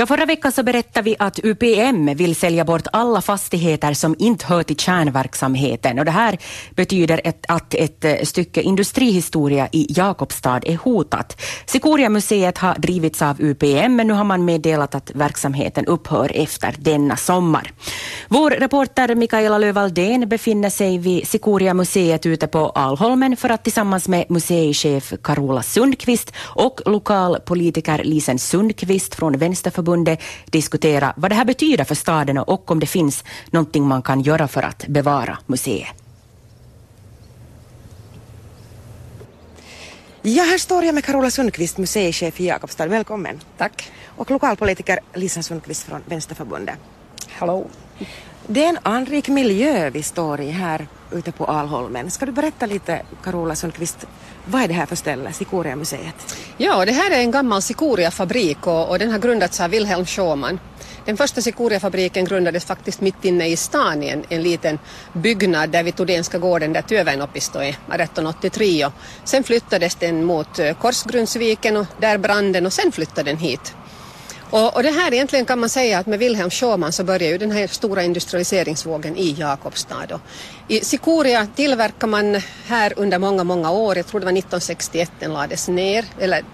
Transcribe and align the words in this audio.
Ja, 0.00 0.06
förra 0.06 0.26
veckan 0.26 0.52
så 0.52 0.62
berättade 0.62 1.04
vi 1.04 1.16
att 1.18 1.38
UPM 1.44 2.14
vill 2.14 2.36
sälja 2.36 2.64
bort 2.64 2.86
alla 2.92 3.20
fastigheter 3.20 3.94
som 3.94 4.16
inte 4.18 4.46
hör 4.46 4.62
till 4.62 4.76
kärnverksamheten. 4.76 5.98
Och 5.98 6.04
det 6.04 6.10
här 6.10 6.38
betyder 6.70 7.20
ett, 7.24 7.44
att 7.48 7.74
ett 7.74 8.04
eh, 8.04 8.14
stycke 8.22 8.62
industrihistoria 8.62 9.68
i 9.72 9.86
Jakobstad 9.88 10.60
är 10.64 10.76
hotat. 10.76 11.42
Sikoria-museet 11.66 12.58
har 12.58 12.74
drivits 12.74 13.22
av 13.22 13.40
UPM 13.40 13.96
men 13.96 14.06
nu 14.06 14.12
har 14.12 14.24
man 14.24 14.44
meddelat 14.44 14.94
att 14.94 15.10
verksamheten 15.14 15.86
upphör 15.86 16.30
efter 16.34 16.74
denna 16.78 17.16
sommar. 17.16 17.72
Vår 18.28 18.50
reporter 18.50 19.14
Mikaela 19.14 19.58
Lövaldén 19.58 20.28
befinner 20.28 20.70
sig 20.70 20.98
vid 20.98 21.28
Sikoria-museet 21.28 22.26
ute 22.26 22.46
på 22.46 22.68
Alholmen 22.68 23.36
för 23.36 23.48
att 23.48 23.64
tillsammans 23.64 24.08
med 24.08 24.30
museichef 24.30 25.12
Carola 25.22 25.62
Sundqvist 25.62 26.32
och 26.40 26.80
lokalpolitiker 26.86 28.04
Lisen 28.04 28.38
Sundqvist 28.38 29.14
från 29.14 29.38
Vänsterförbundet 29.38 29.87
diskutera 30.44 31.12
vad 31.16 31.30
det 31.30 31.34
här 31.34 31.44
betyder 31.44 31.84
för 31.84 31.94
staden 31.94 32.38
och 32.38 32.70
om 32.70 32.80
det 32.80 32.86
finns 32.86 33.24
någonting 33.50 33.86
man 33.86 34.02
kan 34.02 34.20
göra 34.20 34.48
för 34.48 34.62
att 34.62 34.86
bevara 34.88 35.38
museet. 35.46 35.88
Ja, 40.22 40.42
här 40.42 40.58
står 40.58 40.84
jag 40.84 40.94
med 40.94 41.04
Carola 41.04 41.30
Sundqvist, 41.30 41.78
museichef 41.78 42.40
i 42.40 42.46
Jakobstad. 42.46 42.86
Välkommen. 42.86 43.40
Tack. 43.56 43.90
Och 44.06 44.30
lokalpolitiker 44.30 44.98
Lisa 45.14 45.42
Sundqvist 45.42 45.82
från 45.82 46.00
Vänsterförbundet. 46.06 46.74
Hallå. 47.28 47.66
Det 48.46 48.64
är 48.64 48.68
en 48.68 48.78
anrik 48.82 49.28
miljö 49.28 49.90
vi 49.90 50.02
står 50.02 50.40
i 50.40 50.50
här 50.50 50.86
ute 51.12 51.32
på 51.32 51.44
Alholmen. 51.44 52.10
Ska 52.10 52.26
du 52.26 52.32
berätta 52.32 52.66
lite, 52.66 53.02
Carola 53.24 53.54
Sundqvist, 53.54 54.06
vad 54.44 54.62
är 54.62 54.68
det 54.68 54.74
här 54.74 54.86
för 54.86 54.96
ställe, 54.96 55.32
Sikoria-museet? 55.32 56.36
Ja, 56.56 56.84
det 56.84 56.92
här 56.92 57.10
är 57.10 57.20
en 57.20 57.30
gammal 57.30 57.62
Sikoria-fabrik 57.62 58.66
och, 58.66 58.88
och 58.88 58.98
den 58.98 59.10
har 59.10 59.18
grundats 59.18 59.60
av 59.60 59.70
Wilhelm 59.70 60.06
Schauman. 60.06 60.58
Den 61.04 61.16
första 61.16 61.40
Sikoria-fabriken 61.40 62.24
grundades 62.24 62.64
faktiskt 62.64 63.00
mitt 63.00 63.24
inne 63.24 63.46
i 63.46 63.56
stan 63.56 64.02
i 64.02 64.08
en, 64.08 64.24
en 64.28 64.42
liten 64.42 64.78
byggnad 65.12 65.70
där 65.70 65.82
vid 65.82 65.96
Todénska 65.96 66.38
gården 66.38 66.72
där 66.72 66.82
Tövenopisto 66.82 67.58
är, 67.58 67.68
1883. 67.68 68.86
Och 68.86 68.92
sen 69.24 69.44
flyttades 69.44 69.94
den 69.94 70.24
mot 70.24 70.58
eh, 70.58 70.74
Korsgrundsviken 70.74 71.76
och 71.76 71.86
där 72.00 72.18
brann 72.18 72.52
den 72.52 72.66
och 72.66 72.72
sen 72.72 72.92
flyttade 72.92 73.30
den 73.30 73.38
hit. 73.38 73.74
Och, 74.50 74.76
och, 74.76 74.82
det 74.82 74.90
här 74.90 75.14
egentligen 75.14 75.46
kan 75.46 75.58
man 75.58 75.68
säga 75.68 75.98
att 75.98 76.06
med 76.06 76.18
Wilhelm 76.18 76.50
Schauman 76.50 76.92
så 76.92 77.04
börjar 77.04 77.28
ju 77.28 77.38
den 77.38 77.50
här 77.50 77.66
stora 77.66 78.02
industrialiseringsvågen 78.02 79.16
i 79.16 79.32
Jakobstad. 79.32 80.14
Och 80.14 80.20
I 80.68 80.80
Sikoria 80.80 81.46
tillverkar 81.56 82.06
man 82.06 82.40
här 82.66 82.92
under 82.96 83.18
många, 83.18 83.44
många 83.44 83.70
år, 83.70 83.96
jag 83.96 84.06
tror 84.06 84.20
det 84.20 84.26
var 84.26 84.32
1961 84.32 85.10
den 85.18 85.32
lades 85.32 85.68
ner, 85.68 86.04
eller 86.18 86.44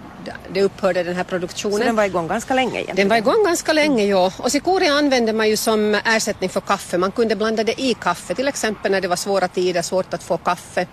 det 0.53 0.62
upphörde 0.62 1.03
den 1.03 1.17
här 1.17 1.25
produktionen. 1.25 1.78
Så 1.78 1.84
den 1.84 1.97
var 1.97 2.05
igång 2.05 2.28
ganska 2.28 2.55
länge 2.55 2.72
egentligen? 2.72 2.97
Den 2.97 3.09
var 3.09 3.17
igång 3.17 3.45
ganska 3.45 3.72
länge, 3.72 4.05
ja. 4.05 4.33
Och 4.39 4.53
Sikoria 4.53 4.92
använde 4.92 5.33
man 5.33 5.48
ju 5.48 5.56
som 5.56 5.95
ersättning 6.05 6.50
för 6.50 6.61
kaffe. 6.61 6.98
Man 6.98 7.12
kunde 7.12 7.37
blanda 7.37 7.65
det 7.65 7.81
i 7.81 7.95
kaffe, 7.95 8.34
till 8.34 8.48
exempel 8.48 8.92
när 8.92 9.00
det 9.00 9.09
var 9.09 9.17
svåra 9.17 9.48
tider, 9.48 9.83
svårt 9.83 10.15
att 10.15 10.22
få 10.22 10.37
kaffe 10.37 10.87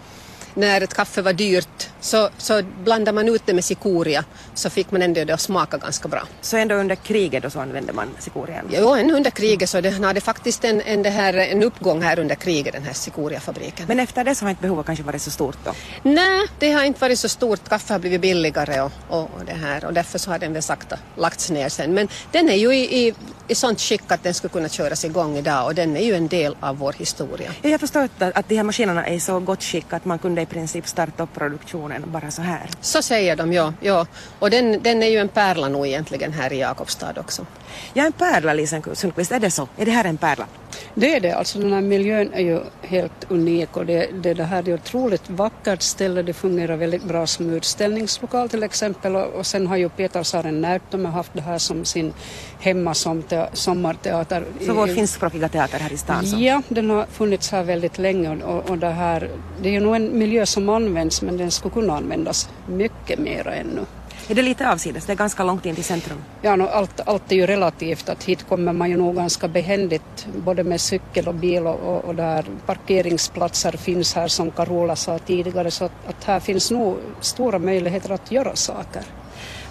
när 0.53 0.81
ett 0.81 0.93
kaffe 0.93 1.21
var 1.21 1.33
dyrt 1.33 1.89
så, 1.99 2.29
så 2.37 2.61
blandade 2.83 3.15
man 3.15 3.29
ut 3.29 3.41
det 3.45 3.53
med 3.53 3.65
sikoria 3.65 4.23
så 4.53 4.69
fick 4.69 4.91
man 4.91 5.01
ändå 5.01 5.23
det 5.23 5.33
att 5.33 5.41
smaka 5.41 5.77
ganska 5.77 6.07
bra. 6.07 6.27
Så 6.41 6.57
ändå 6.57 6.75
under 6.75 6.95
kriget 6.95 7.43
då 7.43 7.49
så 7.49 7.59
använde 7.59 7.93
man 7.93 8.07
sikorian? 8.19 8.69
Jo, 8.71 8.93
ännu 8.93 9.13
under 9.13 9.31
kriget 9.31 9.69
så 9.69 9.81
det 9.81 9.89
hade 9.89 10.21
faktiskt 10.21 10.63
en, 10.63 10.81
en, 10.81 11.03
det 11.03 11.09
här, 11.09 11.33
en 11.33 11.63
uppgång 11.63 12.01
här 12.01 12.19
under 12.19 12.35
kriget 12.35 12.73
den 12.73 12.83
här 12.83 12.93
sikoriafabriken. 12.93 13.85
Men 13.87 13.99
efter 13.99 14.23
det 14.23 14.35
så 14.35 14.45
har 14.45 14.49
inte 14.49 14.61
behovet 14.61 14.85
kanske 14.85 15.03
varit 15.03 15.21
så 15.21 15.31
stort 15.31 15.57
då? 15.65 15.71
Nej, 16.03 16.47
det 16.59 16.71
har 16.71 16.83
inte 16.83 16.99
varit 17.01 17.19
så 17.19 17.29
stort. 17.29 17.69
Kaffe 17.69 17.93
har 17.93 17.99
blivit 17.99 18.21
billigare 18.21 18.81
och, 18.81 18.91
och, 19.09 19.21
och 19.21 19.45
det 19.45 19.53
här 19.53 19.85
och 19.85 19.93
därför 19.93 20.19
så 20.19 20.31
har 20.31 20.39
den 20.39 20.53
väl 20.53 20.63
sakta 20.63 20.97
lagts 21.15 21.49
ner 21.49 21.69
sen. 21.69 21.93
Men 21.93 22.07
den 22.31 22.49
är 22.49 22.55
ju 22.55 22.75
i, 22.75 23.07
i, 23.07 23.13
i 23.47 23.55
sånt 23.55 23.81
skick 23.81 24.11
att 24.11 24.23
den 24.23 24.33
skulle 24.33 24.51
kunna 24.51 24.69
köras 24.69 25.05
igång 25.05 25.37
idag 25.37 25.65
och 25.65 25.75
den 25.75 25.97
är 25.97 26.05
ju 26.05 26.15
en 26.15 26.27
del 26.27 26.55
av 26.59 26.77
vår 26.77 26.93
historia. 26.93 27.51
Jag 27.61 27.79
förstår 27.79 28.01
att, 28.01 28.21
att 28.21 28.49
de 28.49 28.55
här 28.55 28.63
maskinerna 28.63 29.07
är 29.07 29.13
i 29.13 29.19
så 29.19 29.39
gott 29.39 29.63
skick 29.63 29.93
att 29.93 30.05
man 30.05 30.19
kunde 30.19 30.40
i 30.41 30.45
princip 30.45 30.87
starta 30.87 31.23
upp 31.23 31.33
produktionen 31.33 32.03
bara 32.05 32.31
så 32.31 32.41
här. 32.41 32.69
Så 32.81 33.01
säger 33.01 33.35
de, 33.35 33.53
ja. 33.53 33.73
ja. 33.81 34.07
Och 34.39 34.49
den, 34.49 34.83
den 34.83 35.03
är 35.03 35.07
ju 35.07 35.17
en 35.17 35.29
pärla 35.29 35.67
nog 35.67 35.87
egentligen 35.87 36.33
här 36.33 36.53
i 36.53 36.59
Jakobstad 36.59 37.13
också. 37.17 37.45
Ja, 37.93 38.05
en 38.05 38.11
pärla, 38.11 38.53
Lisa 38.53 38.81
Sundqvist. 38.93 39.31
Är 39.31 39.39
det 39.39 39.51
så? 39.51 39.67
Är 39.77 39.85
det 39.85 39.91
här 39.91 40.05
en 40.05 40.17
pärla? 40.17 40.45
Det 40.93 41.15
är 41.15 41.19
det. 41.19 41.31
Alltså 41.31 41.59
den 41.59 41.73
här 41.73 41.81
miljön 41.81 42.33
är 42.33 42.41
ju 42.41 42.59
helt 42.81 43.31
unik 43.31 43.77
och 43.77 43.85
det, 43.85 44.09
det, 44.13 44.33
det 44.33 44.43
här 44.43 44.69
är 44.69 44.73
otroligt 44.73 45.29
vackert 45.29 45.81
ställe. 45.81 46.21
Det 46.21 46.33
fungerar 46.33 46.75
väldigt 46.75 47.03
bra 47.03 47.27
som 47.27 47.49
utställningslokal 47.49 48.49
till 48.49 48.63
exempel 48.63 49.15
och, 49.15 49.33
och 49.33 49.45
sen 49.45 49.67
har 49.67 49.77
ju 49.77 49.89
Petersaren 49.89 50.61
Näyttämö 50.61 51.09
haft 51.09 51.33
det 51.33 51.41
här 51.41 51.57
som 51.57 51.85
sin 51.85 52.13
hemma 52.59 52.93
som 52.93 53.23
te, 53.23 53.45
sommarteater. 53.53 54.43
Så 54.65 54.73
vår 54.73 54.87
finskspråkiga 54.87 55.49
teater 55.49 55.79
här 55.79 55.93
i 55.93 55.97
stan? 55.97 56.25
Så. 56.25 56.37
Ja, 56.39 56.61
den 56.69 56.89
har 56.89 57.05
funnits 57.05 57.51
här 57.51 57.63
väldigt 57.63 57.97
länge 57.97 58.29
och, 58.29 58.55
och, 58.55 58.69
och 58.69 58.77
det 58.77 58.89
här, 58.89 59.29
det 59.61 59.69
är 59.69 59.73
ju 59.73 59.79
nog 59.79 59.95
en 59.95 60.17
miljö 60.17 60.45
som 60.45 60.69
används 60.69 61.21
men 61.21 61.37
den 61.37 61.51
skulle 61.51 61.73
kunna 61.73 61.97
användas 61.97 62.49
mycket 62.67 63.19
mer 63.19 63.47
ännu. 63.47 63.85
Är 64.27 64.35
det 64.35 64.41
lite 64.41 64.71
avsides? 64.71 65.05
Det 65.05 65.13
är 65.13 65.17
ganska 65.17 65.43
långt 65.43 65.65
in 65.65 65.75
till 65.75 65.83
centrum. 65.83 66.17
Ja, 66.41 66.55
no, 66.55 66.63
allt, 66.63 66.99
allt 67.05 67.31
är 67.31 67.35
ju 67.35 67.45
relativt. 67.45 68.09
Att 68.09 68.23
hit 68.23 68.47
kommer 68.49 68.73
man 68.73 68.89
ju 68.89 68.97
nog 68.97 69.15
ganska 69.15 69.47
behändigt 69.47 70.27
både 70.45 70.63
med 70.63 70.81
cykel 70.81 71.27
och 71.27 71.35
bil 71.35 71.67
och, 71.67 72.05
och, 72.05 72.15
där 72.15 72.45
parkeringsplatser 72.65 73.71
finns 73.71 74.13
här 74.13 74.27
som 74.27 74.51
Carola 74.51 74.95
sa 74.95 75.19
tidigare 75.19 75.71
så 75.71 75.85
att, 75.85 76.07
att 76.07 76.23
här 76.23 76.39
finns 76.39 76.71
nog 76.71 76.97
stora 77.21 77.59
möjligheter 77.59 78.11
att 78.11 78.31
göra 78.31 78.55
saker. 78.55 79.03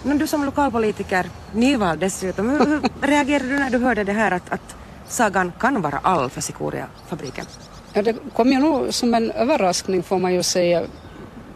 Men 0.03 0.17
du 0.17 0.27
som 0.27 0.45
lokalpolitiker, 0.45 1.25
nyvald 1.53 1.99
dessutom, 1.99 2.49
hur, 2.49 2.65
hur 2.65 2.81
reagerade 3.07 3.49
du 3.49 3.59
när 3.59 3.69
du 3.69 3.77
hörde 3.77 4.03
det 4.03 4.13
här 4.13 4.31
att, 4.31 4.51
att 4.51 4.75
sagan 5.07 5.51
kan 5.59 5.81
vara 5.81 5.99
all 6.03 6.29
för 6.29 6.41
Sikoria-fabriken? 6.41 7.45
Ja, 7.93 8.01
det 8.01 8.15
kom 8.35 8.51
ju 8.51 8.59
nog 8.59 8.93
som 8.93 9.13
en 9.13 9.31
överraskning 9.31 10.03
får 10.03 10.19
man 10.19 10.33
ju 10.33 10.43
säga 10.43 10.83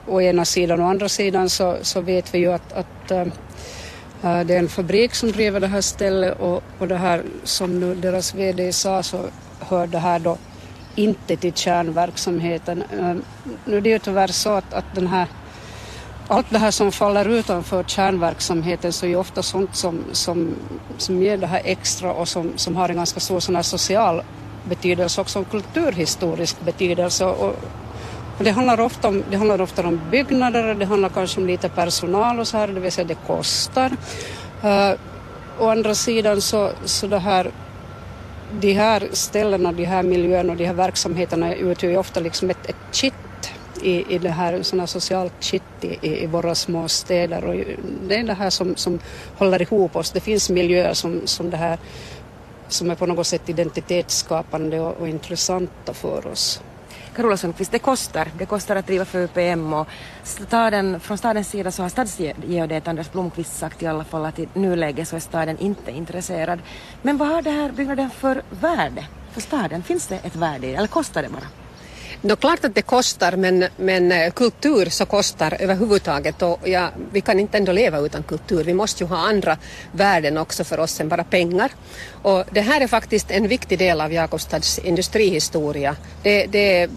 å 0.07 0.21
ena 0.21 0.45
sidan. 0.45 0.81
Å 0.81 0.89
andra 0.89 1.09
sidan 1.09 1.49
så, 1.49 1.77
så 1.81 2.01
vet 2.01 2.33
vi 2.33 2.37
ju 2.37 2.53
att, 2.53 2.73
att 2.73 3.11
ähm, 3.11 3.31
äh, 4.23 4.39
det 4.45 4.53
är 4.53 4.59
en 4.59 4.69
fabrik 4.69 5.15
som 5.15 5.31
driver 5.31 5.59
det 5.59 5.67
här 5.67 5.81
stället 5.81 6.39
och, 6.39 6.63
och 6.79 6.87
det 6.87 6.97
här 6.97 7.23
som 7.43 7.79
nu 7.79 7.95
deras 7.95 8.35
VD 8.35 8.73
sa 8.73 9.03
så 9.03 9.19
hör 9.59 9.87
det 9.87 9.99
här 9.99 10.19
då 10.19 10.37
inte 10.95 11.35
till 11.35 11.53
kärnverksamheten. 11.53 12.83
Äh, 12.99 13.15
nu 13.65 13.77
är 13.77 13.81
det 13.81 13.89
ju 13.89 13.99
tyvärr 13.99 14.27
så 14.27 14.49
att, 14.49 14.73
att 14.73 14.95
den 14.95 15.07
här 15.07 15.27
allt 16.27 16.49
det 16.49 16.57
här 16.57 16.71
som 16.71 16.91
faller 16.91 17.29
utanför 17.29 17.83
kärnverksamheten 17.83 18.93
så 18.93 19.05
är 19.05 19.09
ju 19.09 19.15
ofta 19.15 19.43
sånt 19.43 19.75
som, 19.75 20.03
som, 20.11 20.55
som 20.97 21.21
ger 21.21 21.37
det 21.37 21.47
här 21.47 21.61
extra 21.63 22.13
och 22.13 22.27
som, 22.27 22.51
som 22.55 22.75
har 22.75 22.89
en 22.89 22.95
ganska 22.95 23.19
stor 23.19 23.39
sån 23.39 23.55
här 23.55 23.63
social 23.63 24.21
betydelse 24.69 25.21
och 25.21 25.25
också 25.25 25.43
kulturhistorisk 25.43 26.61
betydelse. 26.61 27.25
Och, 27.25 27.55
det 28.39 28.51
handlar, 28.51 28.79
ofta 28.79 29.07
om, 29.07 29.23
det 29.29 29.37
handlar 29.37 29.61
ofta 29.61 29.87
om 29.87 30.01
byggnader, 30.11 30.75
det 30.75 30.85
handlar 30.85 31.09
kanske 31.09 31.41
om 31.41 31.47
lite 31.47 31.69
personal 31.69 32.39
och 32.39 32.47
så 32.47 32.57
här, 32.57 32.67
det 32.67 32.79
vill 32.79 32.91
säga 32.91 33.07
det 33.07 33.17
kostar. 33.27 33.91
Uh, 34.63 34.93
å 35.59 35.69
andra 35.69 35.95
sidan 35.95 36.41
så, 36.41 36.71
så 36.85 37.07
det 37.07 37.19
här, 37.19 37.51
de 38.51 38.73
här 38.73 39.09
ställena, 39.11 39.71
de 39.71 39.85
här 39.85 40.03
miljöerna 40.03 40.51
och 40.51 40.57
de 40.57 40.65
här 40.65 40.73
verksamheterna 40.73 41.55
utgör 41.55 41.89
ju 41.91 41.97
ofta 41.97 42.19
liksom 42.19 42.49
ett, 42.49 42.69
ett 42.69 42.75
kitt 42.91 43.13
i, 43.81 44.15
i 44.15 44.17
det 44.17 44.29
här 44.29 44.63
såna 44.63 44.87
socialt 44.87 45.33
kitt 45.39 45.63
i, 45.81 46.23
i 46.23 46.27
våra 46.27 46.55
små 46.55 46.87
städer 46.87 47.45
och 47.45 47.55
det 48.07 48.15
är 48.15 48.23
det 48.23 48.33
här 48.33 48.49
som, 48.49 48.75
som 48.75 48.99
håller 49.37 49.61
ihop 49.61 49.95
oss. 49.95 50.11
Det 50.11 50.19
finns 50.19 50.49
miljöer 50.49 50.93
som, 50.93 51.21
som 51.25 51.49
det 51.49 51.57
här 51.57 51.79
som 52.67 52.91
är 52.91 52.95
på 52.95 53.05
något 53.05 53.27
sätt 53.27 53.49
identitetsskapande 53.49 54.79
och, 54.79 54.97
och 54.97 55.07
intressanta 55.07 55.93
för 55.93 56.27
oss. 56.27 56.61
Carola 57.15 57.37
Sundqvist, 57.37 57.71
det 57.71 57.79
kostar. 57.79 58.27
Det 58.37 58.45
kostar 58.45 58.75
att 58.75 58.87
driva 58.87 59.05
för 59.05 59.19
UPM 59.23 59.73
och 59.73 59.87
staden, 60.23 60.99
från 60.99 61.17
stadens 61.17 61.49
sida 61.49 61.71
så 61.71 61.81
har 61.81 61.89
stadsgeodet 61.89 62.87
Anders 62.87 63.11
Blomqvist 63.11 63.57
sagt 63.57 63.83
i 63.83 63.87
alla 63.87 64.03
fall 64.03 64.25
att 64.25 64.39
i 64.39 64.47
nuläget 64.53 65.07
så 65.07 65.15
är 65.15 65.19
staden 65.19 65.57
inte 65.57 65.91
intresserad. 65.91 66.59
Men 67.01 67.17
vad 67.17 67.27
har 67.27 67.41
det 67.41 67.51
här 67.51 67.71
byggnaden 67.71 68.09
för 68.09 68.41
värde 68.49 69.07
för 69.31 69.41
staden? 69.41 69.83
Finns 69.83 70.07
det 70.07 70.15
ett 70.15 70.35
värde 70.35 70.67
i 70.67 70.71
det 70.71 70.77
eller 70.77 70.87
kostar 70.87 71.21
det 71.21 71.29
bara? 71.29 71.64
Det 72.21 72.31
är 72.31 72.35
klart 72.35 72.65
att 72.65 72.75
det 72.75 72.81
kostar 72.81 73.35
men, 73.35 73.65
men 73.77 74.11
eh, 74.11 74.31
kultur 74.31 74.89
så 74.89 75.05
kostar 75.05 75.57
överhuvudtaget 75.59 76.41
och 76.41 76.59
ja, 76.63 76.89
vi 77.11 77.21
kan 77.21 77.39
inte 77.39 77.57
ändå 77.57 77.71
leva 77.71 77.99
utan 77.99 78.23
kultur. 78.23 78.63
Vi 78.63 78.73
måste 78.73 79.03
ju 79.03 79.07
ha 79.07 79.17
andra 79.17 79.57
värden 79.91 80.37
också 80.37 80.63
för 80.63 80.79
oss 80.79 80.99
än 80.99 81.09
bara 81.09 81.23
pengar. 81.23 81.71
Och 82.21 82.43
det 82.51 82.61
här 82.61 82.81
är 82.81 82.87
faktiskt 82.87 83.31
en 83.31 83.47
viktig 83.47 83.79
del 83.79 84.01
av 84.01 84.13
Jakobstads 84.13 84.79
industrihistoria. 84.79 85.95
Det, 86.23 86.45
det, 86.45 86.89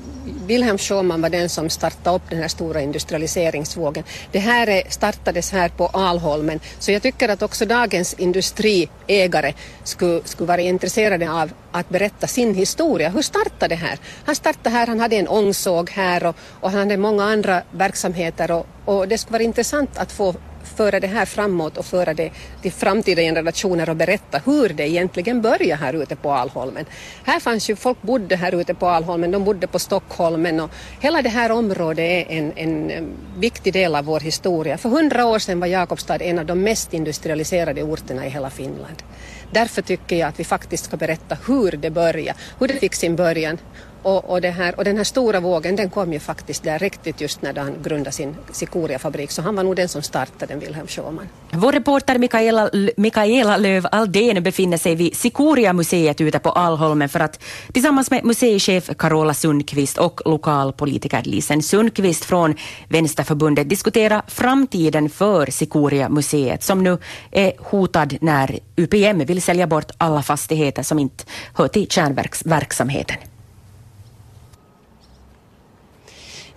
Wilhelm 0.47 0.79
Schauman 0.79 1.21
var 1.21 1.31
den 1.31 1.49
som 1.49 1.71
startade 1.71 2.17
upp 2.17 2.23
den 2.31 2.39
här 2.39 2.49
stora 2.49 2.81
industrialiseringsvågen. 2.81 4.05
Det 4.33 4.39
här 4.39 4.83
startades 4.89 5.53
här 5.53 5.69
på 5.69 5.87
Alholmen 5.87 6.61
så 6.79 6.93
jag 6.93 7.03
tycker 7.03 7.29
att 7.29 7.43
också 7.43 7.67
dagens 7.67 8.15
industriägare 8.15 9.53
skulle, 9.85 10.21
skulle 10.25 10.49
vara 10.49 10.61
intresserade 10.61 11.31
av 11.31 11.51
att 11.73 11.89
berätta 11.89 12.27
sin 12.27 12.55
historia. 12.55 13.09
Hur 13.09 13.23
startade 13.23 13.69
det 13.69 13.75
här? 13.75 13.99
Han 14.25 14.35
startade 14.35 14.71
här, 14.71 14.87
han 14.87 15.01
hade 15.01 15.17
en 15.17 15.29
ångsåg 15.29 15.91
här 15.91 16.27
och, 16.27 16.37
och 16.61 16.71
han 16.71 16.81
hade 16.81 16.97
många 16.97 17.25
andra 17.25 17.63
verksamheter 17.71 18.51
och, 18.51 18.67
och 18.85 19.09
det 19.09 19.19
skulle 19.19 19.33
vara 19.33 19.43
intressant 19.43 19.99
att 19.99 20.13
få 20.13 20.35
föra 20.65 21.01
det 21.01 21.07
här 21.07 21.25
framåt 21.25 21.77
och 21.77 21.87
föra 21.87 22.15
det 22.15 22.31
till 22.63 22.73
framtida 22.73 23.23
generationer 23.23 23.91
och 23.91 23.97
berätta 23.97 24.39
hur 24.45 24.69
det 24.69 24.89
egentligen 24.89 25.43
började 25.43 25.75
här 25.75 26.03
ute 26.03 26.17
på 26.17 26.33
Alholmen. 26.33 26.85
Här 27.25 27.41
fanns 27.41 27.71
ju, 27.71 27.77
folk 27.77 28.03
bodde 28.03 28.37
här 28.37 28.55
ute 28.55 28.75
på 28.75 28.87
Alholmen, 28.87 29.31
de 29.31 29.45
bodde 29.45 29.67
på 29.67 29.79
Stockholmen 29.79 30.61
och 30.61 30.71
hela 31.01 31.23
det 31.23 31.29
här 31.29 31.51
området 31.51 31.99
är 31.99 32.27
en, 32.29 32.53
en 32.57 32.91
eh, 32.91 33.03
viktig 33.37 33.73
del 33.73 33.95
av 33.95 34.05
vår 34.05 34.21
historia. 34.21 34.79
För 34.79 34.89
hundra 34.89 35.27
år 35.27 35.39
sedan 35.39 35.61
var 35.61 35.67
Jakobstad 35.67 36.23
en 36.23 36.39
av 36.39 36.47
de 36.47 36.63
mest 36.63 36.95
industrialiserade 36.95 37.83
orterna 37.83 38.27
i 38.27 38.31
hela 38.31 38.51
Finland. 38.51 39.03
Därför 39.51 39.83
tycker 39.83 40.17
jag 40.17 40.29
att 40.29 40.41
vi 40.41 40.45
faktiskt 40.45 40.85
ska 40.85 40.97
berätta 40.97 41.37
hur 41.47 41.73
det 41.73 41.91
började, 41.91 42.39
hur 42.59 42.69
det 42.69 42.75
fick 42.75 42.95
sin 42.95 43.17
början 43.17 43.59
och, 44.03 44.31
och, 44.31 44.41
det 44.41 44.51
här, 44.51 44.75
och 44.77 44.85
den 44.85 44.97
här 44.97 45.05
stora 45.05 45.41
vågen 45.41 45.77
den 45.77 45.91
kom 45.91 46.13
ju 46.13 46.19
faktiskt 46.19 46.63
där 46.63 46.79
riktigt 46.79 47.21
just 47.21 47.43
när 47.43 47.55
han 47.55 47.75
grundade 47.83 48.13
sin 48.13 48.37
Sikoria-fabrik 48.53 49.31
så 49.31 49.43
han 49.43 49.57
var 49.57 49.65
nog 49.65 49.77
den 49.77 49.89
som 49.89 50.03
startade 50.03 50.47
den, 50.47 50.61
Wilhelm 50.61 50.87
Schumann. 50.87 51.29
Vår 51.53 51.73
reporter 51.73 52.19
Mikaela, 52.19 52.71
Mikaela 52.97 53.57
Löv 53.57 53.87
Aldén 53.93 54.43
befinner 54.43 54.77
sig 54.77 54.95
vid 54.95 55.17
Sikoria-museet 55.17 56.21
ute 56.21 56.39
på 56.39 56.51
Alholmen 56.51 57.09
för 57.09 57.21
att 57.21 57.43
tillsammans 57.73 58.11
med 58.11 58.25
museichef 58.25 58.91
Carola 58.99 59.35
Sundqvist 59.35 59.99
och 59.99 60.21
lokalpolitiker 60.25 61.23
Lisen 61.25 61.63
Sundqvist 61.63 62.25
från 62.25 62.55
Vänsterförbundet 62.89 63.69
diskutera 63.69 64.23
framtiden 64.27 65.11
för 65.11 65.47
Sikoria-museet 65.47 66.63
som 66.63 66.83
nu 66.83 66.99
är 67.31 67.53
hotad 67.59 68.17
när 68.21 68.59
UPM 68.77 69.19
vill 69.19 69.38
sälja 69.41 69.67
bort 69.67 69.91
alla 69.99 70.23
fastigheter 70.23 70.83
som 70.83 70.99
inte 70.99 71.25
hör 71.55 71.69
till 71.69 71.89
kärnverksamheten. 71.89 73.17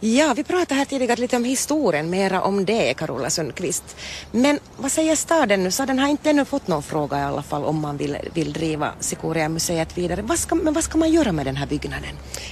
Ja, 0.03 0.33
vi 0.35 0.43
pratade 0.43 0.75
här 0.75 0.85
tidigare 0.85 1.21
lite 1.21 1.35
om 1.35 1.43
historien, 1.43 2.09
mera 2.09 2.41
om 2.41 2.65
det, 2.65 2.93
Carola 2.93 3.29
Sundqvist. 3.29 3.95
Men 4.31 4.59
vad 4.77 4.91
säger 4.91 5.15
staden 5.15 5.63
nu? 5.63 5.71
Staden 5.71 5.99
har 5.99 6.07
inte 6.07 6.29
ännu 6.29 6.45
fått 6.45 6.67
någon 6.67 6.83
fråga 6.83 7.19
i 7.19 7.21
alla 7.21 7.41
fall 7.41 7.63
om 7.63 7.79
man 7.79 7.97
vill, 7.97 8.17
vill 8.33 8.53
driva 8.53 8.91
Sikoria-museet 8.99 9.97
vidare. 9.97 10.21
Vad 10.21 10.39
ska, 10.39 10.55
men 10.55 10.73
vad 10.73 10.83
ska 10.83 10.97
man 10.97 11.11
göra 11.11 11.31
med 11.31 11.45
den 11.45 11.55
här 11.55 11.67
byggnaden? 11.67 12.09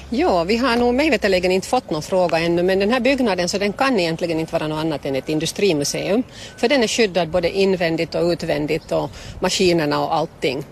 Ja, 0.10 0.44
vi 0.44 0.57
har 0.57 0.75
nog 0.75 0.94
mig 0.94 1.10
veterligen 1.10 1.51
inte 1.51 1.68
fått 1.68 1.90
någon 1.90 2.01
fråga 2.01 2.40
ännu, 2.40 2.63
men 2.63 2.80
den 2.80 2.92
här 2.92 3.00
byggnaden 3.00 3.50
så 3.50 3.57
den 3.57 3.74
kan 3.74 4.00
egentligen 4.00 4.40
inte 4.40 4.54
vara 4.54 4.68
något 4.68 4.80
annat 4.80 5.06
än 5.06 5.16
ett 5.16 5.30
industrimuseum. 5.30 6.24
För 6.57 6.68
den 6.68 6.84
är 6.84 6.88
skyddad 6.88 7.30
både 7.30 7.57
invändigt 7.57 8.16
och 8.16 8.24
utvändigt 8.24 8.92
och 8.92 9.12
maskinerna 9.40 10.00
och 10.00 10.16
allting. 10.16 10.66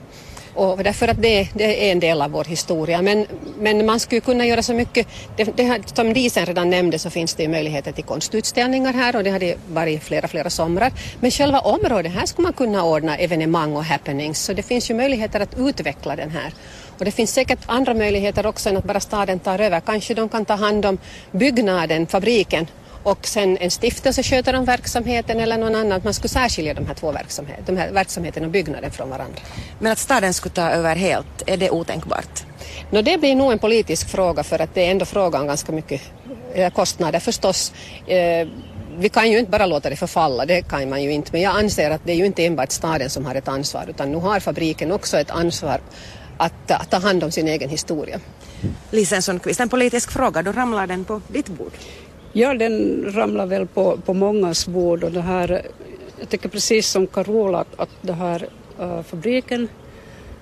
Och 0.58 0.84
därför 0.84 1.08
att 1.08 1.22
det, 1.22 1.48
det, 1.54 1.88
är 1.88 1.92
en 1.92 2.00
del 2.00 2.22
av 2.22 2.32
vår 2.32 2.44
historia. 2.44 3.02
Men, 3.02 3.26
men 3.60 3.86
man 3.86 4.00
skulle 4.00 4.22
kunna 4.22 4.46
göra 4.46 4.64
så 4.64 4.74
mycket. 4.74 5.08
Det, 5.36 5.44
det, 5.58 5.82
som 5.96 6.14
Disen 6.14 6.46
redan 6.46 6.70
nämnde 6.70 7.00
så 7.00 7.10
finns 7.10 7.36
det 7.36 7.44
ju 7.44 7.50
möjligheter 7.50 7.92
till 7.92 8.04
konstutställningar 8.04 8.94
här 8.94 9.16
och 9.16 9.24
det 9.24 9.30
har 9.30 9.40
det 9.40 9.58
varit 9.70 10.04
flera, 10.04 10.28
flera 10.28 10.50
somrar. 10.50 10.92
Men 11.20 11.32
själva 11.32 11.60
området 11.60 12.12
här 12.12 12.26
skulle 12.26 12.44
man 12.44 12.54
kunna 12.54 12.84
ordna 12.84 13.18
evenemang 13.18 13.76
och 13.76 13.84
happenings 13.84 14.40
så 14.40 14.54
det 14.54 14.64
finns 14.64 14.90
ju 14.90 14.96
möjligheter 14.96 15.40
att 15.40 15.58
utveckla 15.58 16.16
den 16.16 16.30
här. 16.30 16.54
Och 17.00 17.06
det 17.06 17.12
finns 17.12 17.34
säkert 17.34 17.60
andra 17.66 17.94
möjligheter 17.94 18.46
också 18.46 18.70
än 18.70 18.78
att 18.78 18.84
bara 18.84 19.00
staden 19.00 19.40
tar 19.40 19.60
över. 19.60 19.80
Kanske 19.80 20.14
de 20.14 20.30
kan 20.30 20.46
ta 20.46 20.54
hand 20.54 20.86
om 20.86 20.98
byggnaden, 21.32 22.08
fabriken 22.08 22.68
och 23.04 23.28
sen 23.28 23.58
en 23.58 23.72
stiftelse 23.72 24.24
sköter 24.24 24.54
om 24.56 24.66
verksamheten 24.66 25.40
eller 25.40 25.58
någon 25.58 25.76
annan. 25.76 26.02
Man 26.04 26.14
skulle 26.14 26.30
särskilja 26.30 26.74
de 26.74 26.86
här 26.86 26.94
två 26.94 27.12
verksamheterna, 27.12 27.66
de 27.66 27.78
här 27.78 27.92
verksamheten 27.92 28.46
och 28.46 28.52
byggnaden 28.52 28.92
från 28.92 29.10
varandra. 29.10 29.42
Men 29.80 29.92
att 29.92 30.00
staden 30.00 30.34
skulle 30.34 30.56
ta 30.56 30.70
över 30.70 30.96
helt, 30.96 31.44
är 31.46 31.58
det 31.58 31.70
otänkbart? 31.70 32.44
No, 32.92 33.02
det 33.02 33.18
blir 33.18 33.36
nog 33.36 33.52
en 33.52 33.60
politisk 33.60 34.10
fråga 34.10 34.44
för 34.44 34.62
att 34.62 34.76
det 34.76 34.86
är 34.86 34.92
ändå 34.92 35.06
fråga 35.06 35.40
om 35.40 35.48
ganska 35.48 35.72
mycket 35.72 36.02
kostnader 36.74 37.20
förstås. 37.20 37.74
Eh, 38.08 38.48
vi 39.00 39.10
kan 39.10 39.32
ju 39.32 39.40
inte 39.40 39.52
bara 39.52 39.66
låta 39.66 39.90
det 39.90 39.96
förfalla, 39.96 40.46
det 40.46 40.62
kan 40.62 40.90
man 40.90 41.04
ju 41.04 41.12
inte, 41.12 41.30
men 41.32 41.42
jag 41.42 41.56
anser 41.56 41.92
att 41.92 42.02
det 42.04 42.12
är 42.12 42.16
ju 42.16 42.26
inte 42.26 42.46
enbart 42.46 42.72
staden 42.72 43.10
som 43.10 43.26
har 43.26 43.36
ett 43.36 43.48
ansvar 43.48 43.86
utan 43.90 44.12
nu 44.12 44.18
har 44.18 44.40
fabriken 44.40 44.92
också 44.92 45.18
ett 45.18 45.32
ansvar 45.32 45.82
att, 46.38 46.72
att 46.72 46.92
ta 46.92 46.98
hand 46.98 47.24
om 47.24 47.32
sin 47.32 47.48
egen 47.48 47.70
historia. 47.70 48.20
Lisen 48.92 49.22
Sundqvist, 49.22 49.60
en 49.60 49.70
politisk 49.70 50.12
fråga, 50.12 50.44
då 50.44 50.52
ramlar 50.52 50.88
den 50.88 51.06
på 51.06 51.22
ditt 51.28 51.48
bord. 51.48 51.72
Ja, 52.38 52.54
den 52.54 53.06
ramlar 53.12 53.46
väl 53.46 53.68
på, 53.68 53.98
på 54.06 54.14
mångas 54.14 54.68
bord 54.68 55.04
och 55.04 55.12
det 55.12 55.22
här, 55.22 55.62
jag 56.20 56.30
tycker 56.30 56.50
precis 56.50 56.88
som 56.88 57.08
Carola 57.08 57.60
att, 57.60 57.80
att 57.80 57.90
det 58.02 58.14
här 58.14 58.48
uh, 58.82 59.02
fabriken 59.02 59.68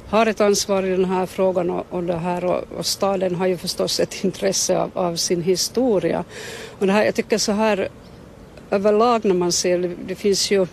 har 0.10 0.26
ett 0.26 0.42
ansvar 0.42 0.84
i 0.84 0.90
den 0.90 1.06
här 1.06 1.26
frågan 1.26 1.70
och, 1.70 1.86
och, 1.90 2.04
det 2.04 2.18
här, 2.18 2.46
och, 2.46 2.64
och 2.78 2.86
staden 2.86 3.36
har 3.36 3.48
ju 3.48 3.58
förstås 3.58 4.00
ett 4.00 4.24
intresse 4.24 4.78
av, 4.78 4.92
av, 4.94 5.16
sin 5.16 5.42
historia. 5.42 6.24
Och 6.80 6.88
det 6.88 6.94
här, 6.94 7.06
jag 7.06 7.16
tycker 7.16 7.38
så 7.38 7.52
här 7.52 7.88
överlag 8.70 9.26
när 9.26 9.36
man 9.36 9.52
ser, 9.52 9.80
det, 9.80 9.96
det 10.08 10.16
finns 10.16 10.52
ju 10.52 10.68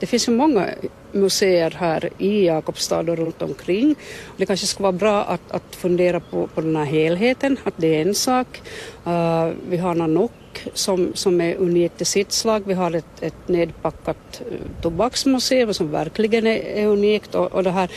det 0.00 0.06
finns 0.06 0.28
ju 0.28 0.32
många 0.32 0.68
museer 1.12 1.70
här 1.70 2.10
i 2.18 2.46
Jakobstad 2.46 3.00
och 3.00 3.18
runt 3.18 3.42
omkring. 3.42 3.94
Det 4.36 4.46
kanske 4.46 4.66
skulle 4.66 4.82
vara 4.82 4.92
bra 4.92 5.24
att, 5.24 5.50
att 5.50 5.76
fundera 5.76 6.20
på, 6.20 6.46
på 6.46 6.60
den 6.60 6.76
här 6.76 6.84
helheten, 6.84 7.56
att 7.64 7.74
det 7.76 7.96
är 7.96 8.02
en 8.02 8.14
sak. 8.14 8.62
Uh, 9.06 9.50
vi 9.68 9.76
har 9.76 9.94
Nanook 9.94 10.32
som, 10.74 11.10
som 11.14 11.40
är 11.40 11.54
unikt 11.56 12.00
i 12.00 12.04
sitt 12.04 12.32
slag. 12.32 12.62
Vi 12.66 12.74
har 12.74 12.94
ett, 12.94 13.22
ett 13.22 13.48
nedpackat 13.48 14.42
eh, 14.50 14.82
tobaksmuseum 14.82 15.74
som 15.74 15.90
verkligen 15.90 16.46
är, 16.46 16.56
är 16.56 16.86
unikt 16.86 17.34
och, 17.34 17.52
och 17.52 17.64
det 17.64 17.70
här 17.70 17.90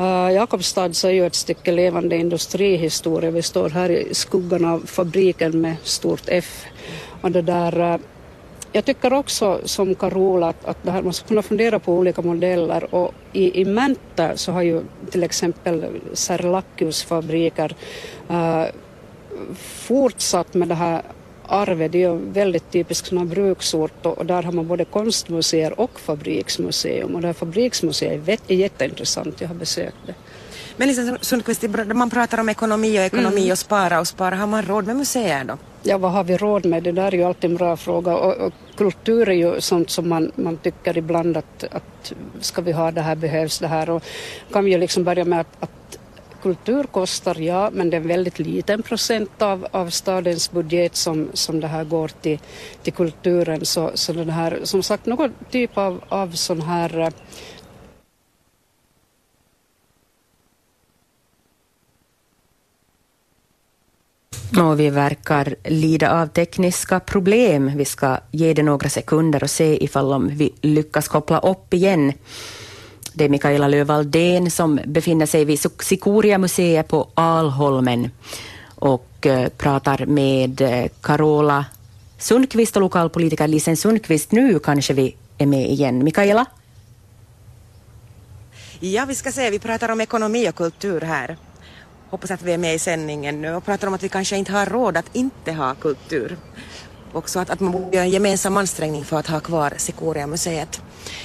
uh, 0.00 0.34
Jakobstad 0.34 0.92
så 0.92 1.08
är 1.08 1.12
ju 1.12 1.26
ett 1.26 1.34
stycke 1.34 1.72
levande 1.72 2.16
industrihistoria. 2.16 3.30
Vi 3.30 3.42
står 3.42 3.68
här 3.68 3.90
i 3.90 4.14
skuggan 4.14 4.64
av 4.64 4.86
fabriken 4.86 5.60
med 5.60 5.76
stort 5.82 6.22
F 6.26 6.64
och 7.20 7.30
det 7.30 7.42
där 7.42 7.80
uh, 7.80 7.96
jag 8.72 8.84
tycker 8.84 9.12
också 9.12 9.60
som 9.64 9.94
Carola 9.94 10.48
att, 10.48 10.64
att 10.64 10.82
det 10.82 10.90
här, 10.90 11.02
man 11.02 11.12
ska 11.12 11.28
kunna 11.28 11.42
fundera 11.42 11.78
på 11.78 11.92
olika 11.92 12.22
modeller 12.22 12.94
och 12.94 13.14
i, 13.32 13.60
i 13.60 13.64
Mäntä 13.64 14.36
så 14.36 14.52
har 14.52 14.62
ju 14.62 14.82
till 15.10 15.22
exempel 15.22 15.86
Serlachius 16.12 17.02
fabriker 17.02 17.76
uh, 18.30 18.64
fortsatt 19.56 20.54
med 20.54 20.68
det 20.68 20.74
här 20.74 21.02
arvet. 21.46 21.92
Det 21.92 22.02
är 22.04 22.10
ju 22.10 22.18
väldigt 22.32 22.70
typisk 22.70 23.06
sån 23.06 23.28
bruksort 23.28 24.06
och, 24.06 24.18
och 24.18 24.26
där 24.26 24.42
har 24.42 24.52
man 24.52 24.66
både 24.66 24.84
konstmuseer 24.84 25.80
och 25.80 26.00
fabriksmuseum 26.00 27.14
och 27.14 27.20
det 27.20 27.26
här 27.26 27.34
fabriksmuseet 27.34 28.28
är, 28.28 28.38
är 28.48 28.56
jätteintressant, 28.56 29.40
jag 29.40 29.48
har 29.48 29.54
besökt 29.54 29.96
det. 30.06 30.14
Men 30.76 30.88
liksom 30.88 31.18
Sundqvist, 31.20 31.64
man 31.94 32.10
pratar 32.10 32.40
om 32.40 32.48
ekonomi 32.48 32.98
och 32.98 33.02
ekonomi 33.02 33.40
mm. 33.40 33.52
och 33.52 33.58
spara 33.58 34.00
och 34.00 34.08
spara. 34.08 34.36
Har 34.36 34.46
man 34.46 34.62
råd 34.62 34.86
med 34.86 34.96
museer 34.96 35.44
då? 35.44 35.58
Ja, 35.82 35.98
vad 35.98 36.12
har 36.12 36.24
vi 36.24 36.36
råd 36.36 36.66
med? 36.66 36.82
Det 36.82 36.92
där 36.92 37.14
är 37.14 37.18
ju 37.18 37.24
alltid 37.24 37.50
en 37.50 37.56
bra 37.56 37.76
fråga. 37.76 38.16
Och, 38.16 38.46
och 38.46 38.52
kultur 38.76 39.28
är 39.28 39.32
ju 39.32 39.60
sånt 39.60 39.90
som 39.90 40.08
man, 40.08 40.32
man 40.34 40.56
tycker 40.56 40.98
ibland 40.98 41.36
att, 41.36 41.64
att 41.70 42.12
ska 42.40 42.62
vi 42.62 42.72
ha 42.72 42.90
det 42.90 43.00
här, 43.00 43.16
behövs 43.16 43.58
det 43.58 43.66
här? 43.66 43.90
Och 43.90 44.02
kan 44.52 44.64
vi 44.64 44.70
ju 44.70 44.78
liksom 44.78 45.04
börja 45.04 45.24
med 45.24 45.40
att, 45.40 45.56
att 45.60 45.98
kultur 46.42 46.84
kostar, 46.84 47.40
ja, 47.40 47.70
men 47.72 47.90
det 47.90 47.96
är 47.96 48.00
en 48.00 48.08
väldigt 48.08 48.38
liten 48.38 48.82
procent 48.82 49.42
av, 49.42 49.66
av 49.70 49.90
stadens 49.90 50.50
budget 50.50 50.96
som, 50.96 51.28
som 51.32 51.60
det 51.60 51.66
här 51.66 51.84
går 51.84 52.08
till, 52.08 52.38
till 52.82 52.92
kulturen. 52.92 53.66
Så, 53.66 53.90
så 53.94 54.12
den 54.12 54.30
här, 54.30 54.60
som 54.62 54.82
sagt, 54.82 55.06
någon 55.06 55.32
typ 55.50 55.78
av, 55.78 56.04
av 56.08 56.32
sån 56.32 56.60
här 56.60 56.98
eh, 56.98 57.08
Och 64.60 64.80
vi 64.80 64.90
verkar 64.90 65.54
lida 65.64 66.22
av 66.22 66.26
tekniska 66.26 67.00
problem. 67.00 67.72
Vi 67.76 67.84
ska 67.84 68.18
ge 68.30 68.54
det 68.54 68.62
några 68.62 68.88
sekunder 68.88 69.42
och 69.42 69.50
se 69.50 69.84
ifall 69.84 70.12
om 70.12 70.28
vi 70.28 70.52
lyckas 70.60 71.08
koppla 71.08 71.38
upp 71.38 71.74
igen. 71.74 72.12
Det 73.12 73.24
är 73.24 73.28
Mikaela 73.28 73.68
Lövaldén 73.68 74.50
som 74.50 74.80
befinner 74.86 75.26
sig 75.26 75.44
vid 75.44 75.60
Sikoria-museet 75.80 76.88
på 76.88 77.08
Alholmen 77.14 78.10
och 78.74 79.26
eh, 79.26 79.48
pratar 79.48 80.06
med 80.06 80.60
eh, 80.60 80.88
Carola 81.00 81.64
Sundqvist 82.18 82.76
och 82.76 82.82
lokalpolitiker 82.82 83.48
Lisen 83.48 83.76
Sundqvist. 83.76 84.32
Nu 84.32 84.58
kanske 84.58 84.94
vi 84.94 85.16
är 85.38 85.46
med 85.46 85.70
igen. 85.70 86.04
Mikaela? 86.04 86.46
Ja, 88.80 89.04
vi 89.04 89.14
ska 89.14 89.32
se. 89.32 89.50
Vi 89.50 89.58
pratar 89.58 89.88
om 89.88 90.00
ekonomi 90.00 90.48
och 90.48 90.54
kultur 90.54 91.00
här 91.00 91.36
hoppas 92.10 92.30
att 92.30 92.42
vi 92.42 92.52
är 92.52 92.58
med 92.58 92.74
i 92.74 92.78
sändningen 92.78 93.42
nu 93.42 93.54
och 93.54 93.64
pratar 93.64 93.88
om 93.88 93.94
att 93.94 94.02
vi 94.02 94.08
kanske 94.08 94.36
inte 94.36 94.52
har 94.52 94.66
råd 94.66 94.96
att 94.96 95.16
inte 95.16 95.52
ha 95.52 95.74
kultur. 95.74 96.36
Också 97.18 97.38
att, 97.38 97.50
att 97.50 97.60
man 97.60 97.72
borde 97.72 97.96
göra 97.96 98.04
en 98.04 98.10
gemensam 98.10 98.56
ansträngning 98.56 99.04
för 99.04 99.18
att 99.18 99.26
ha 99.26 99.40
kvar 99.40 99.72
Sikoria-museet. 99.76 100.80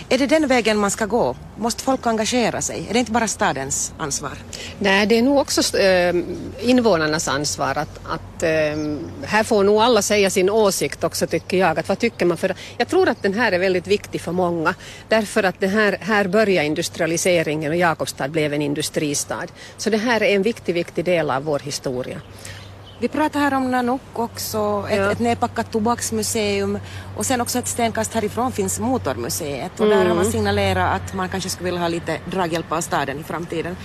Är 0.10 0.18
det 0.18 0.28
den 0.28 0.48
vägen 0.48 0.78
man 0.78 0.92
ska 0.92 1.06
gå? 1.06 1.36
Måste 1.58 1.84
folk 1.84 2.08
engagera 2.08 2.62
sig? 2.62 2.86
Är 2.90 2.94
det 2.94 3.00
inte 3.00 3.12
bara 3.12 3.28
stadens 3.28 3.94
ansvar? 3.98 4.32
Nej, 4.80 5.06
det 5.06 5.18
är 5.18 5.22
nog 5.22 5.38
också 5.38 5.78
äh, 5.78 6.16
invånarnas 6.62 7.28
ansvar 7.28 7.78
att, 7.78 8.00
att 8.06 8.44
äh, 8.44 8.50
här 9.24 9.44
får 9.44 9.64
nog 9.64 9.82
alla 9.82 10.02
säga 10.02 10.30
sin 10.30 10.50
åsikt 10.50 11.04
också 11.04 11.28
tycker 11.28 11.58
jag. 11.58 11.80
Att 11.80 11.90
vad 11.90 12.00
tycker 12.00 12.26
man? 12.26 12.38
För 12.38 12.56
jag 12.78 12.88
tror 12.88 13.10
att 13.10 13.24
den 13.24 13.34
här 13.34 13.52
är 13.52 13.60
väldigt 13.60 13.88
viktig 13.88 14.22
för 14.22 14.32
många 14.32 14.76
därför 15.10 15.44
att 15.44 15.60
det 15.60 15.68
här, 15.68 15.98
här 16.02 16.28
börjar 16.28 16.64
industrialiseringen 16.64 17.72
och 17.72 17.78
Jakobstad 17.78 18.28
blev 18.28 18.54
en 18.54 18.62
industristad. 18.62 19.48
Så 19.78 19.90
det 19.90 19.98
här 19.98 20.24
är 20.24 20.36
en 20.36 20.44
viktig, 20.44 20.74
viktig 20.74 21.06
del 21.06 21.32
av 21.32 21.44
vår 21.44 21.60
historia. 21.60 22.22
Vi 23.04 23.10
pratar 23.10 23.40
här 23.40 23.54
om 23.54 23.72
Nanook 23.72 24.02
också, 24.14 24.86
ett, 24.90 24.98
ja. 24.98 25.12
ett 25.12 25.20
nedpackat 25.20 25.72
tobaksmuseum 25.72 26.80
och 27.18 27.26
sen 27.26 27.42
också 27.42 27.60
ett 27.60 27.68
stenkast 27.68 28.14
härifrån 28.14 28.52
finns 28.52 28.80
Motormuseet 28.80 29.80
och 29.80 29.86
mm. 29.86 29.98
där 29.98 30.06
har 30.06 30.16
man 30.16 30.26
signalerat 30.26 31.02
att 31.02 31.14
man 31.14 31.30
kanske 31.30 31.50
skulle 31.50 31.66
vilja 31.66 31.82
ha 31.82 31.88
lite 31.88 32.18
draghjälp 32.32 32.72
av 32.72 32.82
staden 32.82 33.20
i 33.20 33.24
framtiden. 33.24 33.76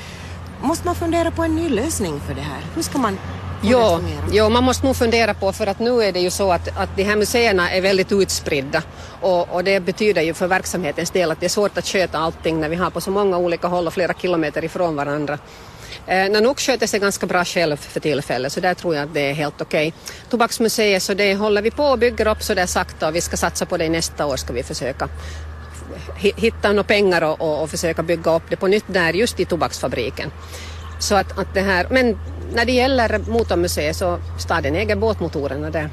Måste 0.62 0.86
man 0.86 0.94
fundera 0.94 1.30
på 1.30 1.42
en 1.42 1.54
ny 1.54 1.68
lösning 1.68 2.20
för 2.20 2.34
det 2.34 2.40
här? 2.40 2.60
Hur 2.74 2.82
ska 2.82 2.98
man 2.98 3.18
Jo, 3.62 3.98
jo, 4.32 4.48
man 4.48 4.64
måste 4.64 4.86
nog 4.86 4.96
fundera 4.96 5.34
på 5.34 5.52
för 5.52 5.66
att 5.66 5.78
nu 5.78 6.02
är 6.02 6.12
det 6.12 6.20
ju 6.20 6.30
så 6.30 6.52
att, 6.52 6.78
att 6.78 6.96
de 6.96 7.02
här 7.02 7.16
museerna 7.16 7.70
är 7.70 7.80
väldigt 7.80 8.12
utspridda 8.12 8.82
och, 9.20 9.54
och 9.54 9.64
det 9.64 9.80
betyder 9.80 10.22
ju 10.22 10.34
för 10.34 10.46
verksamhetens 10.46 11.10
del 11.10 11.30
att 11.30 11.40
det 11.40 11.46
är 11.46 11.50
svårt 11.50 11.78
att 11.78 11.86
sköta 11.86 12.18
allting 12.18 12.60
när 12.60 12.68
vi 12.68 12.76
har 12.76 12.90
på 12.90 13.00
så 13.00 13.10
många 13.10 13.38
olika 13.38 13.68
håll 13.68 13.86
och 13.86 13.92
flera 13.92 14.14
kilometer 14.14 14.64
ifrån 14.64 14.96
varandra. 14.96 15.38
Eh, 16.08 16.30
Nanook 16.30 16.60
sköter 16.60 16.86
sig 16.86 17.00
ganska 17.00 17.26
bra 17.26 17.44
själv 17.44 17.76
för 17.76 18.00
tillfället 18.00 18.52
så 18.52 18.60
där 18.60 18.74
tror 18.74 18.94
jag 18.94 19.04
att 19.04 19.14
det 19.14 19.30
är 19.30 19.34
helt 19.34 19.60
okej. 19.60 19.88
Okay. 19.88 20.00
Tobaksmuseet 20.30 21.02
så 21.02 21.14
det 21.14 21.34
håller 21.34 21.62
vi 21.62 21.70
på 21.70 21.84
och 21.84 21.98
bygger 21.98 22.28
upp 22.28 22.42
så 22.42 22.54
där 22.54 22.66
sakta 22.66 23.08
och 23.08 23.14
vi 23.14 23.20
ska 23.20 23.36
satsa 23.36 23.66
på 23.66 23.76
det 23.76 23.88
nästa 23.88 24.26
år 24.26 24.36
ska 24.36 24.52
vi 24.52 24.62
försöka 24.62 25.08
hitta 26.16 26.68
några 26.68 26.84
pengar 26.84 27.22
och, 27.22 27.40
och, 27.40 27.62
och, 27.62 27.70
försöka 27.70 28.02
bygga 28.02 28.36
upp 28.36 28.42
det 28.50 28.56
på 28.56 28.66
nytt 28.66 28.84
där 28.86 29.12
just 29.12 29.40
i 29.40 29.44
tobaksfabriken. 29.44 30.30
Så 30.98 31.14
att, 31.14 31.38
att 31.38 31.54
det 31.54 31.60
här, 31.60 31.86
men 31.90 32.18
när 32.52 32.64
det 32.64 32.72
gäller 32.72 33.18
motormuseet 33.18 33.96
så 33.96 34.18
staden 34.38 34.74
äger 34.74 34.96
båtmotorerna 34.96 35.70
där. 35.70 35.90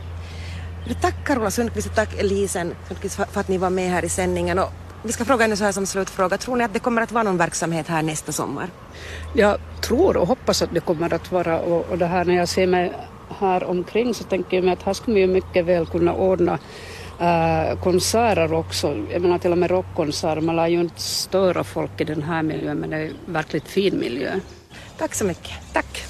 Tack 1.01 1.15
Carola 1.25 1.51
Sundqvist 1.51 1.87
och 1.87 1.95
tack 1.95 2.19
Elisen 2.19 2.75
Sundqvist 2.87 3.15
för 3.15 3.39
att 3.39 3.47
ni 3.47 3.57
var 3.57 3.69
med 3.69 3.89
här 3.89 4.05
i 4.05 4.09
sändningen. 4.09 4.59
Och 4.59 4.71
vi 5.05 5.11
ska 5.11 5.25
fråga 5.25 5.47
nu 5.47 5.55
så 5.55 5.63
här 5.63 5.71
som 5.71 5.85
slutfråga, 5.85 6.37
tror 6.37 6.55
ni 6.55 6.63
att 6.63 6.73
det 6.73 6.79
kommer 6.79 7.01
att 7.01 7.11
vara 7.11 7.23
någon 7.23 7.37
verksamhet 7.37 7.87
här 7.87 8.01
nästa 8.01 8.31
sommar? 8.31 8.69
Jag 9.33 9.57
tror 9.81 10.17
och 10.17 10.27
hoppas 10.27 10.61
att 10.61 10.73
det 10.73 10.79
kommer 10.79 11.13
att 11.13 11.31
vara 11.31 11.59
och, 11.59 11.89
och 11.89 11.97
det 11.97 12.05
här 12.05 12.25
när 12.25 12.35
jag 12.35 12.47
ser 12.47 12.67
mig 12.67 12.93
här 13.39 13.63
omkring 13.63 14.13
så 14.13 14.23
tänker 14.23 14.57
jag 14.57 14.63
mig 14.63 14.73
att 14.73 14.83
här 14.83 14.93
skulle 14.93 15.15
vi 15.15 15.27
mycket 15.27 15.65
väl 15.65 15.85
kunna 15.85 16.13
ordna 16.13 16.59
äh, 17.19 17.79
konserter 17.79 18.53
också. 18.53 19.05
Jag 19.11 19.21
menar 19.21 19.37
till 19.37 19.51
och 19.51 19.57
med 19.57 19.71
rockkonserter. 19.71 20.41
Man 20.41 20.55
lär 20.55 20.67
ju 20.67 20.79
inte 20.79 21.01
störa 21.01 21.63
folk 21.63 22.01
i 22.01 22.03
den 22.03 22.21
här 22.21 22.43
miljön 22.43 22.77
men 22.77 22.89
det 22.89 22.97
är 22.97 23.11
verkligt 23.25 23.67
fin 23.67 23.99
miljö. 23.99 24.39
Tack 24.97 25.15
så 25.15 25.25
mycket. 25.25 25.53
Tack. 25.73 26.04